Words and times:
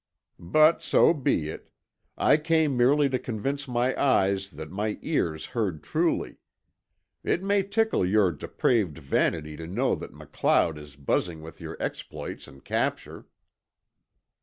But 0.49 0.81
so 0.81 1.13
be 1.13 1.49
it. 1.49 1.69
I 2.17 2.35
came 2.37 2.75
merely 2.75 3.07
to 3.09 3.19
convince 3.19 3.67
my 3.67 3.95
eyes 4.01 4.49
that 4.49 4.71
my 4.71 4.97
ears 5.03 5.45
heard 5.53 5.83
truly. 5.83 6.37
It 7.23 7.43
may 7.43 7.61
tickle 7.61 8.03
your 8.03 8.31
depraved 8.31 8.97
vanity 8.97 9.55
to 9.57 9.67
know 9.67 9.93
that 9.93 10.11
MacLeod 10.15 10.79
is 10.79 10.95
buzzing 10.95 11.43
with 11.43 11.61
your 11.61 11.77
exploits 11.79 12.47
and 12.47 12.65
capture." 12.65 13.27